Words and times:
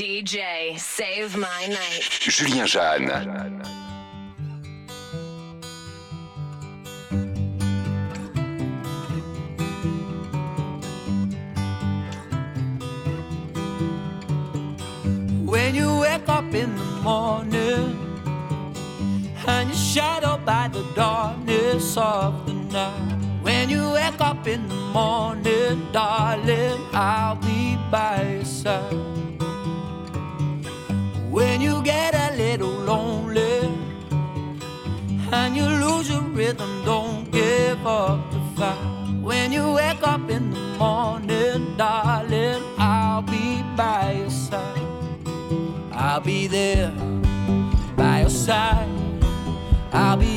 DJ, 0.00 0.78
save 0.78 1.36
my 1.36 1.66
night. 1.66 2.08
Julien 2.20 2.66
Jeanne. 2.66 3.60
When 15.44 15.74
you 15.74 15.98
wake 15.98 16.26
up 16.30 16.54
in 16.54 16.74
the 16.74 16.84
morning 17.02 17.52
and 19.46 19.68
you're 19.68 19.76
shadowed 19.76 20.46
by 20.46 20.68
the 20.68 20.82
darkness 20.94 21.98
of 21.98 22.46
the 22.46 22.54
night. 22.54 23.18
When 23.42 23.68
you 23.68 23.90
wake 23.90 24.18
up 24.22 24.46
in 24.46 24.66
the 24.66 24.74
morning, 24.94 25.92
darling, 25.92 26.80
I'll 26.94 27.36
be 27.36 27.76
by 27.90 28.42
side. 28.44 29.29
when 31.40 31.62
you 31.62 31.82
get 31.82 32.14
a 32.14 32.36
little 32.36 32.76
lonely 32.90 33.60
and 35.32 35.56
you 35.56 35.66
lose 35.84 36.10
your 36.10 36.26
rhythm. 36.38 36.70
Don't 36.84 37.30
give 37.30 37.80
up 37.86 38.30
the 38.30 38.40
fight. 38.56 38.76
When 39.22 39.50
you 39.50 39.72
wake 39.72 40.02
up 40.02 40.28
in 40.28 40.50
the 40.50 40.64
morning, 40.78 41.76
darling, 41.78 42.62
I'll 42.76 43.22
be 43.22 43.62
by 43.74 44.16
your 44.20 44.30
side. 44.30 44.86
I'll 45.92 46.20
be 46.20 46.46
there 46.46 46.92
by 47.96 48.20
your 48.20 48.34
side. 48.46 48.88
I'll 49.92 50.18
be 50.18 50.34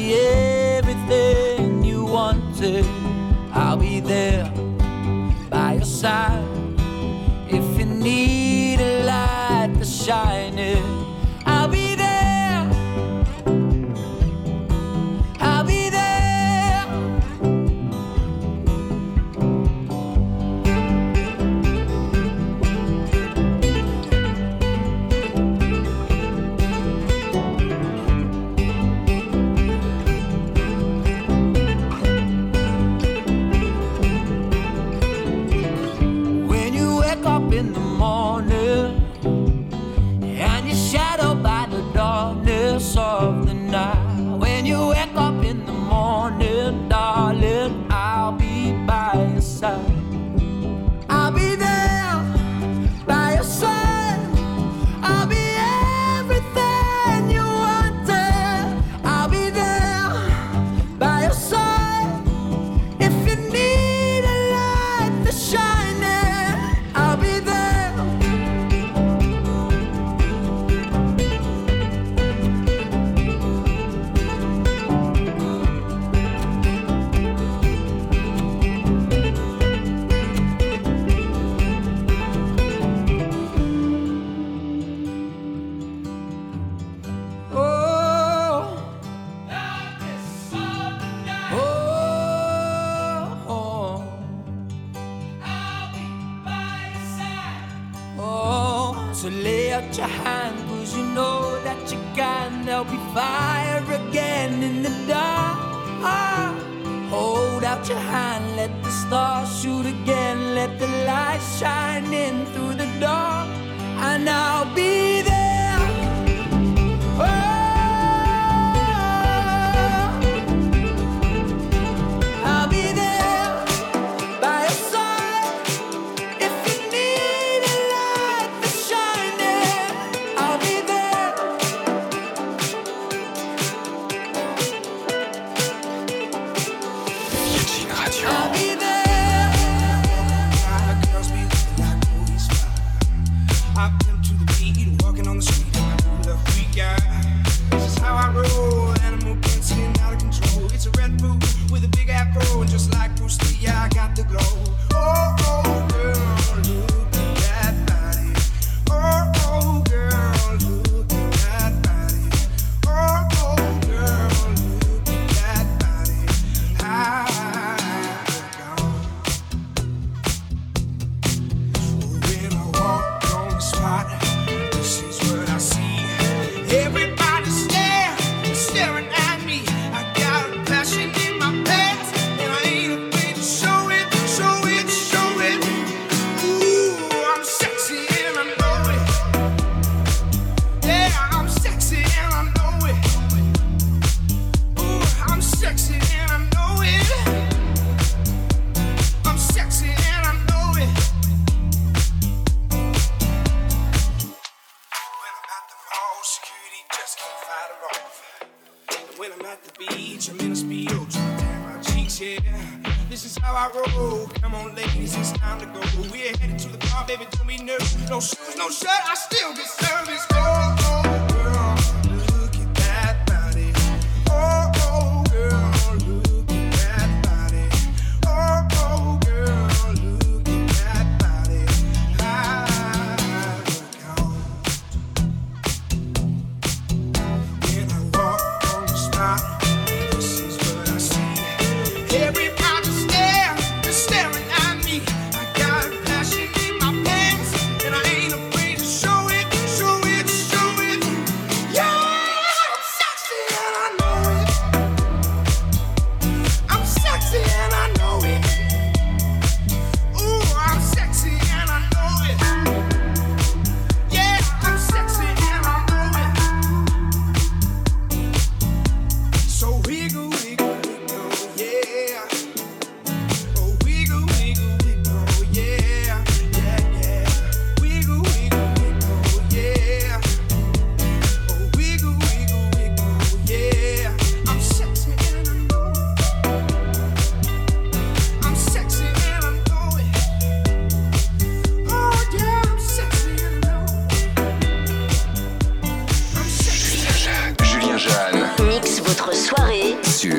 everything 0.77 1.83
you 1.83 2.05
wanted. 2.05 2.85
I'll 3.51 3.77
be 3.77 3.99
there 3.99 4.45
by 5.49 5.73
your 5.73 5.89
side 6.01 6.47
if 7.49 7.65
you 7.77 7.85
need 7.85 8.79
a 8.79 9.03
light 9.05 9.82
shining 10.03 11.02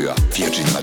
für 0.05 0.15
Virginia. 0.37 0.74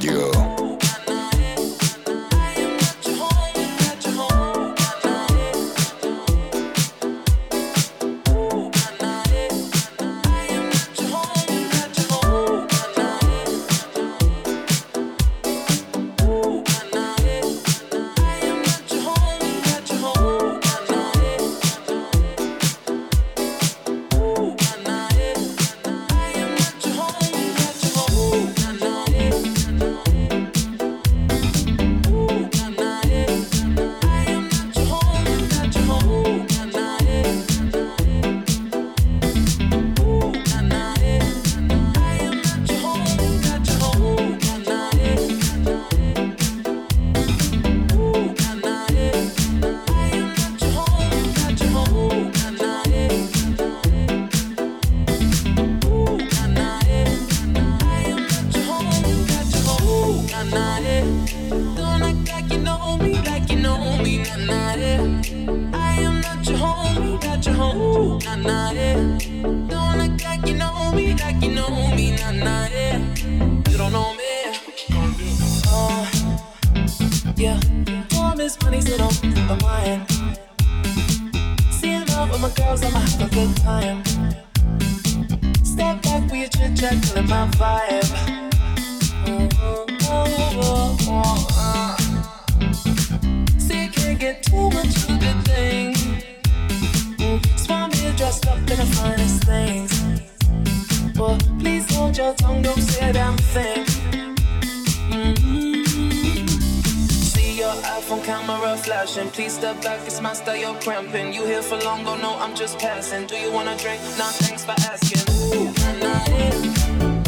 Thanks 114.30 114.64
for 114.64 114.72
asking. 114.72 115.22
Ooh, 115.60 115.74
can 115.74 116.04
I? 116.04 117.21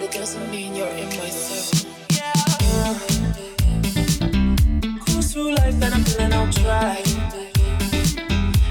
but 0.00 0.14
it 0.14 0.18
doesn't 0.18 0.50
mean 0.50 0.74
you're 0.74 0.88
in 0.88 1.08
my 1.08 1.28
circle. 1.28 1.90
Yeah. 2.10 2.32
Cruise 5.04 5.32
through 5.32 5.54
life 5.54 5.82
and 5.82 5.94
I'm 5.94 6.04
feeling 6.04 6.32
on 6.32 6.50
track. 6.50 7.04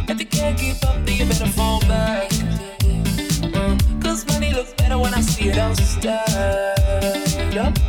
If 0.07 0.19
you 0.19 0.25
can't 0.25 0.57
keep 0.57 0.83
up, 0.83 1.05
then 1.05 1.17
you 1.17 1.25
better 1.25 1.47
fall 1.47 1.81
back. 1.81 2.29
Cause 4.01 4.25
money 4.27 4.53
looks 4.53 4.73
better 4.73 4.97
when 4.97 5.13
I 5.13 5.21
see 5.21 5.49
it 5.49 5.57
all 5.57 5.75
stacked 5.75 7.57
up. 7.57 7.88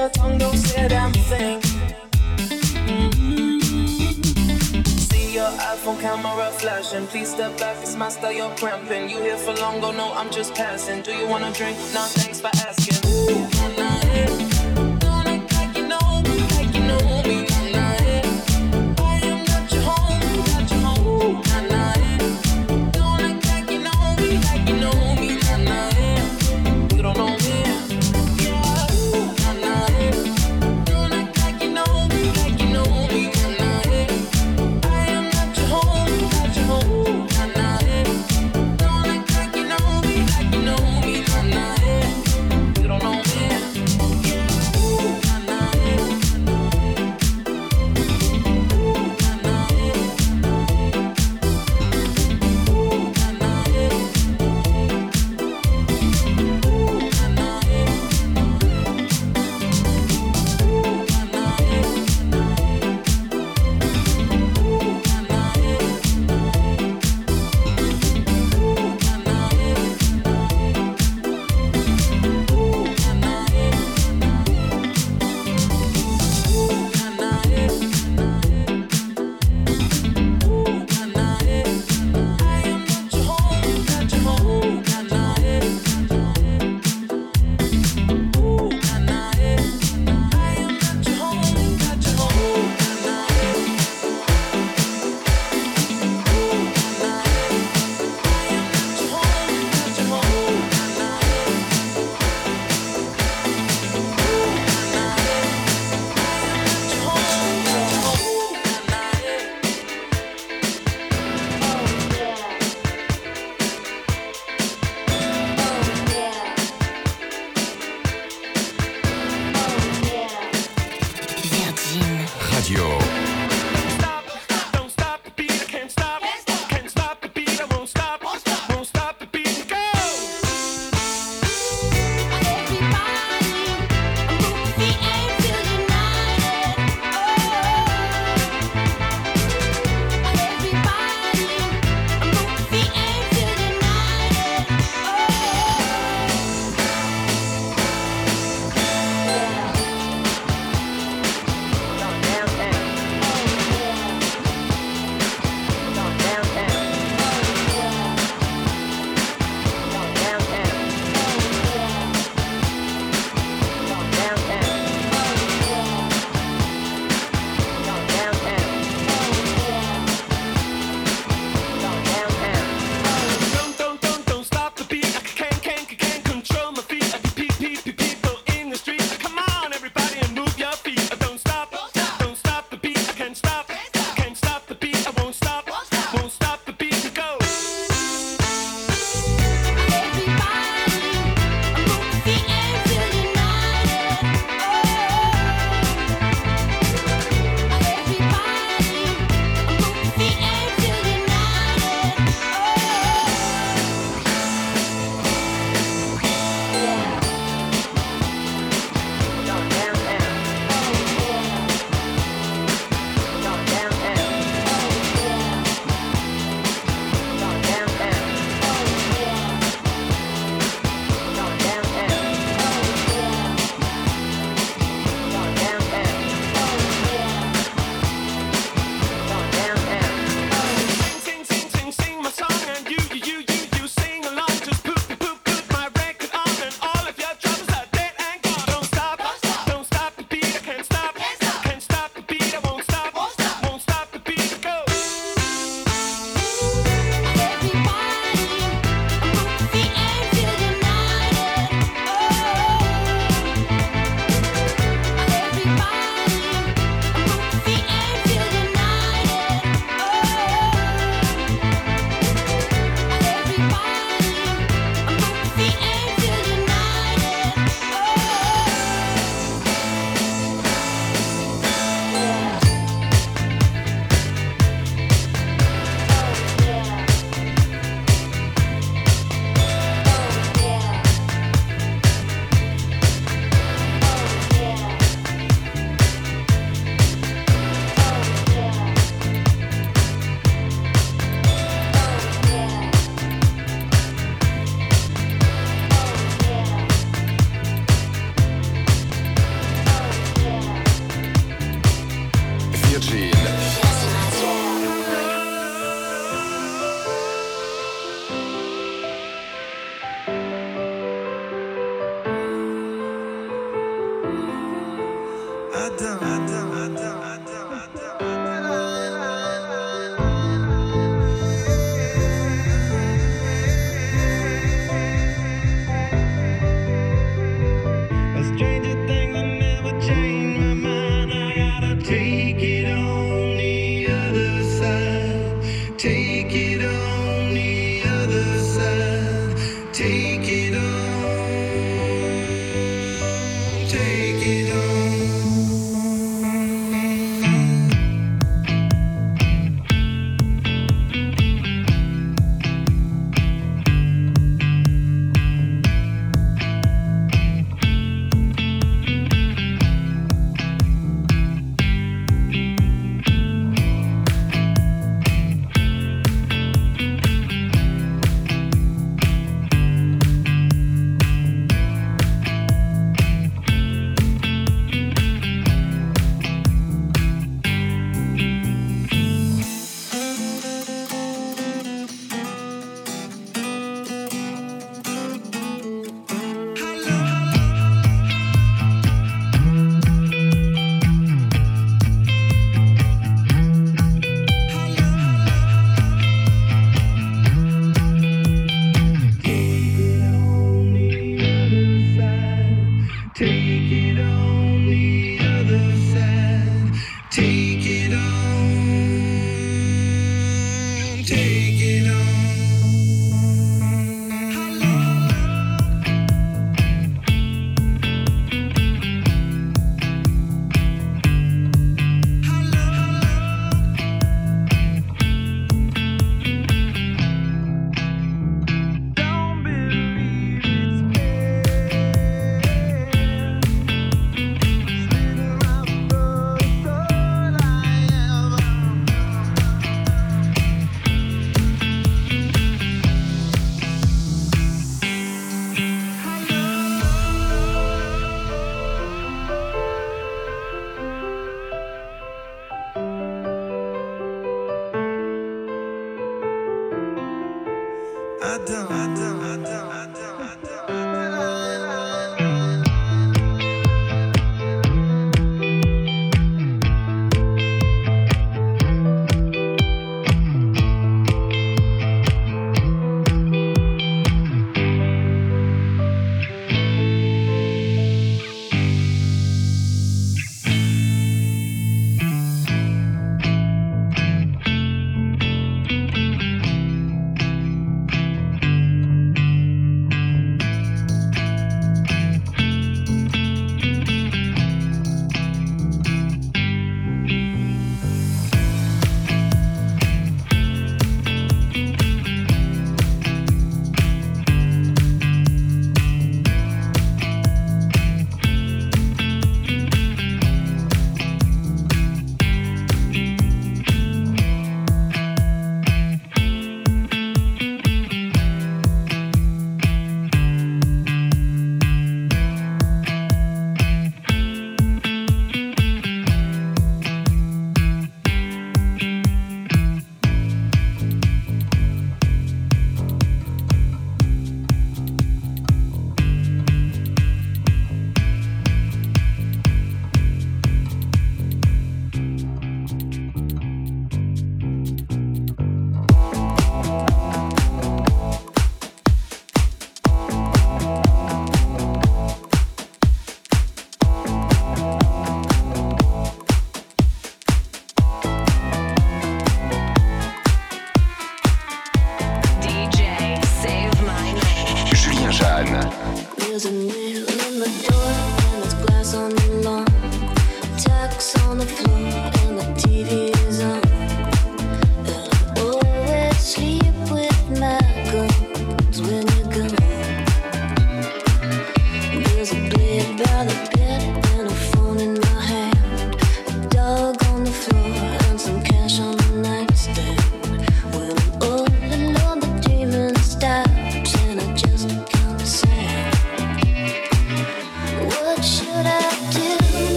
your 0.00 0.08
tongue, 0.10 0.38
don't 0.38 0.56
say 0.56 0.88
damn 0.88 1.12
thing. 1.12 1.60
Mm-hmm. 2.88 3.60
See 4.82 5.34
your 5.34 5.50
iPhone 5.72 6.00
camera 6.00 6.50
flashing. 6.52 7.06
Please 7.08 7.30
step 7.30 7.58
back, 7.58 7.76
it's 7.82 7.96
my 7.96 8.08
style, 8.08 8.32
you're 8.32 8.54
cramping. 8.56 9.10
You 9.10 9.20
here 9.20 9.36
for 9.36 9.52
long, 9.54 9.80
go 9.80 9.92
no, 9.92 10.12
I'm 10.14 10.30
just 10.30 10.54
passing. 10.54 11.02
Do 11.02 11.12
you 11.12 11.28
wanna 11.28 11.52
drink? 11.52 11.76
Nah, 11.92 12.06
thanks 12.06 12.40
for 12.40 12.48
asking. 12.48 13.00
Ooh. 13.10 14.49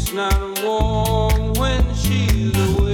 It's 0.00 0.12
not 0.12 0.62
warm 0.62 1.54
when 1.54 1.82
she's 1.92 2.56
away. 2.56 2.87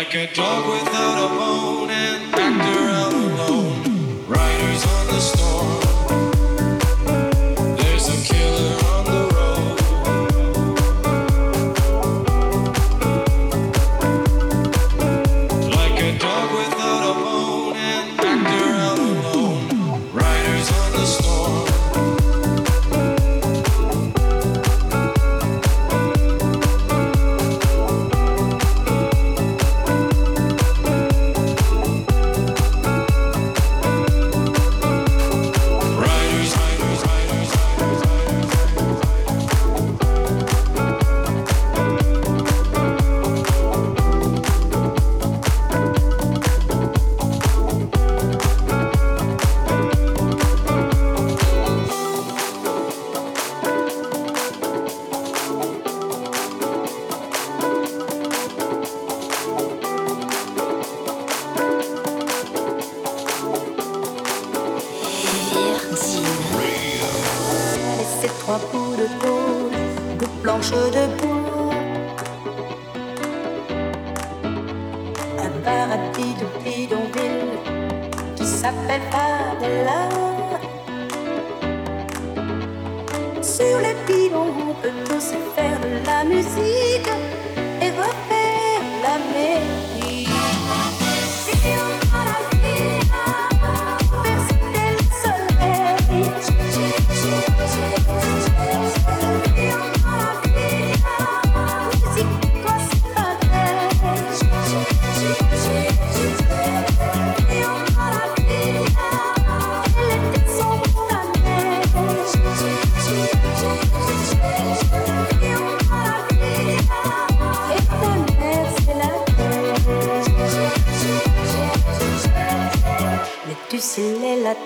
Like 0.00 0.14
a 0.14 0.26
dog 0.32 0.66
without 0.66 1.26
a 1.26 1.28
bone 1.28 1.79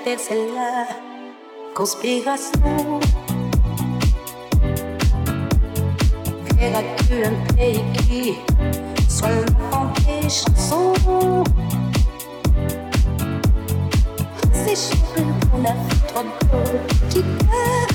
terre, 0.05 0.19
c'est 0.19 0.35
la 0.35 0.87
conspiration. 1.75 3.01
Verras-tu 6.59 7.25
un 7.25 7.55
pays 7.57 7.83
qui 7.97 8.35
l'enfant 9.31 9.87
des 10.07 10.29
chansons? 10.29 11.45
C'est 14.53 14.77
chaud 14.77 15.25
qu'on 15.51 15.65
a 15.65 15.73
fait 15.73 16.07
trop 16.09 16.25
de 17.15 17.94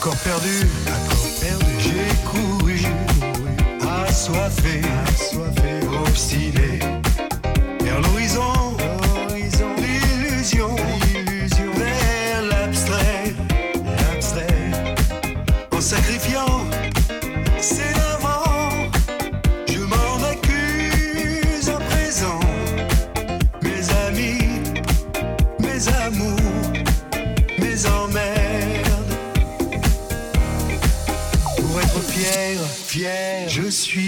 corps 0.00 0.16
perdu, 0.16 0.66
perdu. 1.40 1.66
j'ai 1.78 2.14
couru, 2.24 2.80
assoiffé, 4.06 4.80
assoiffé, 5.06 5.86
obstiné. 6.06 6.78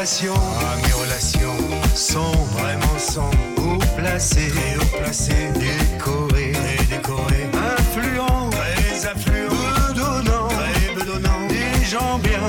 Relations, 0.00 0.32
ah, 0.32 0.76
mes 0.82 0.92
relations 0.94 1.94
sont 1.94 2.32
vraiment 2.56 2.98
sans 2.98 3.30
haut 3.58 3.76
placé, 3.98 4.48
très 4.48 4.76
haut 4.78 4.98
placé, 4.98 5.34
décoré, 5.52 6.52
très 6.52 6.84
décoré, 6.86 7.50
influent, 7.76 8.48
très 8.48 9.06
affluent, 9.06 9.52
bedonnant, 9.88 10.48
très 10.48 10.94
bedonnant, 10.94 11.46
des 11.50 11.84
gens 11.84 12.18
bien, 12.18 12.40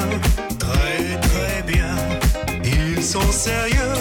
très 0.60 1.20
très 1.20 1.62
bien. 1.64 1.98
Ils 2.64 3.04
sont 3.04 3.30
sérieux, 3.34 3.96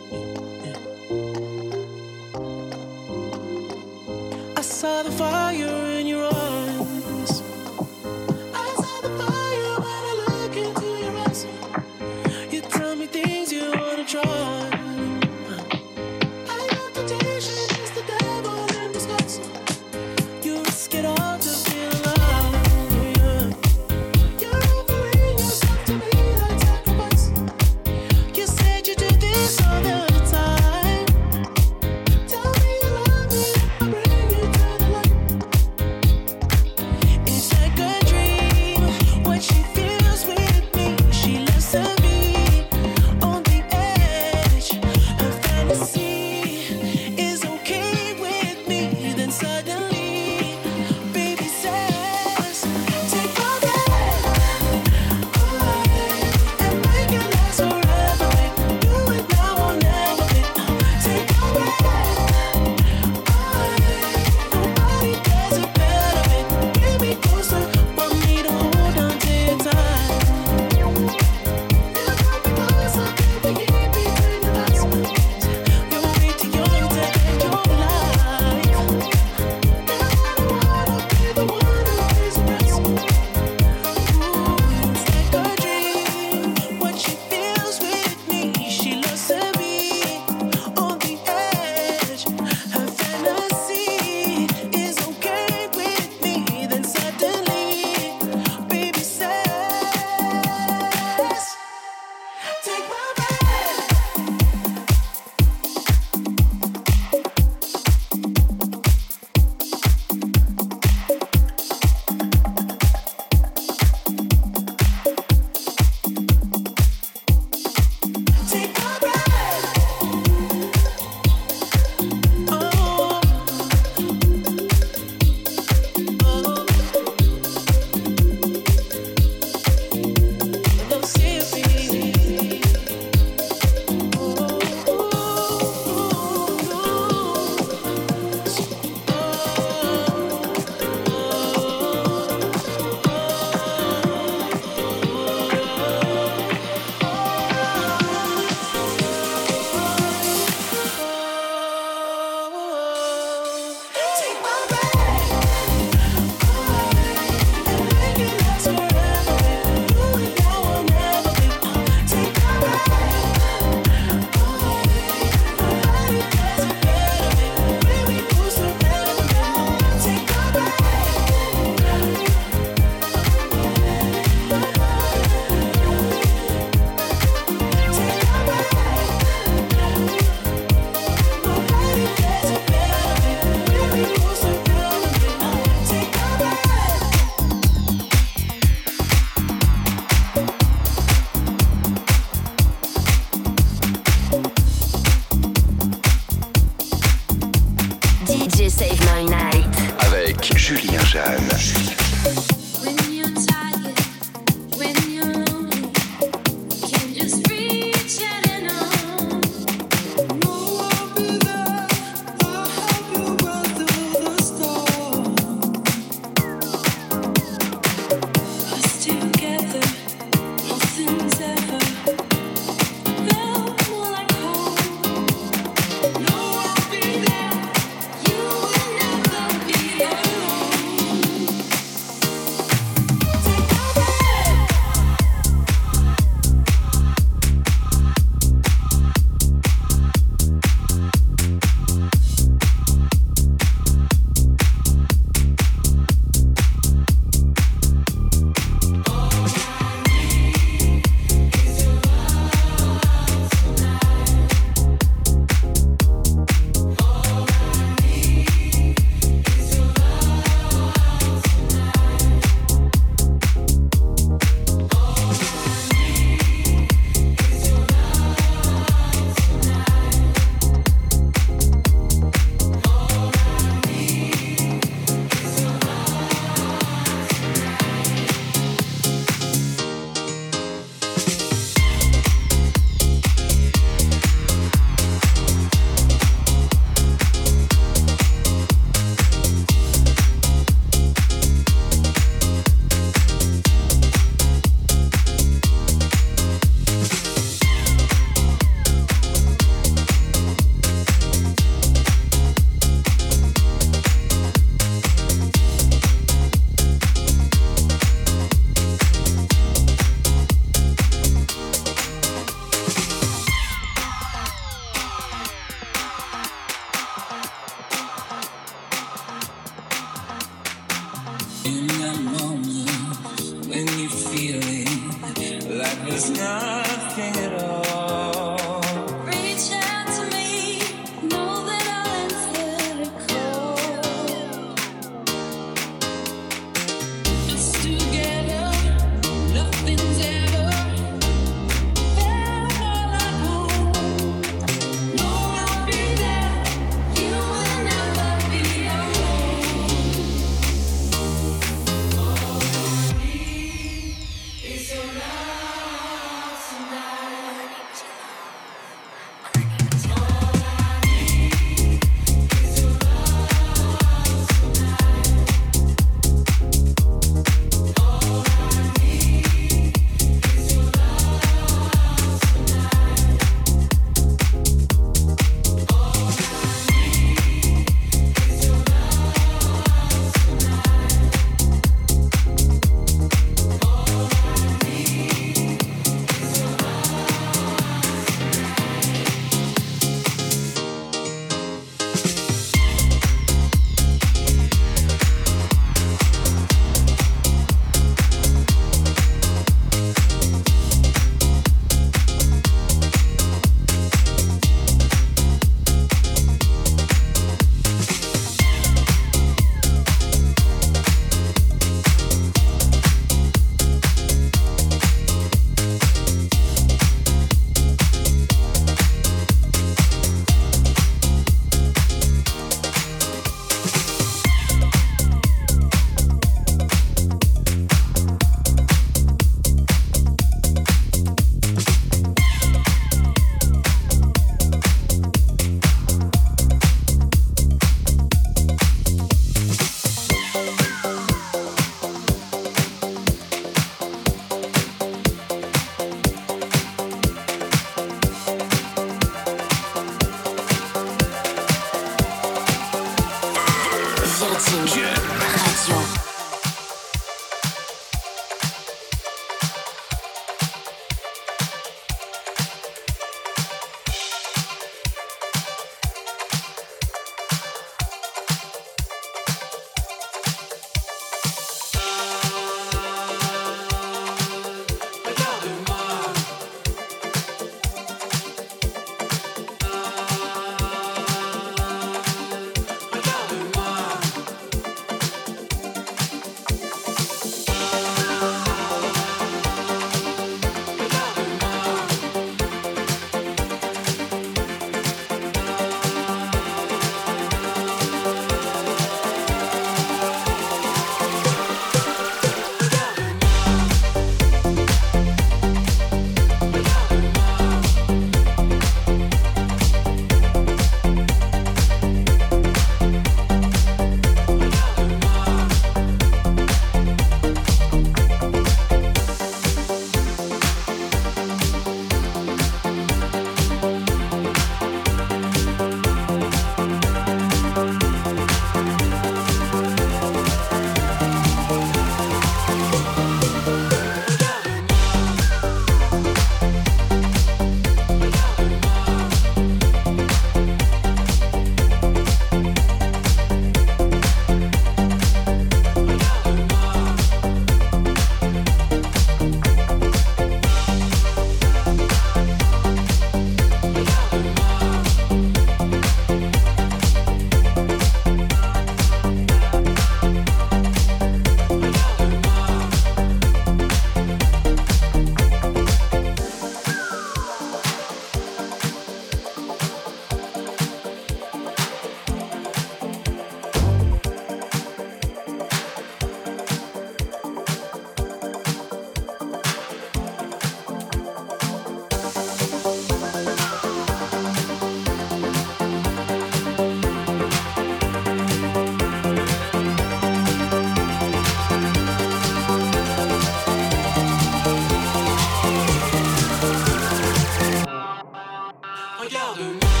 regarde-moi 599.31 600.00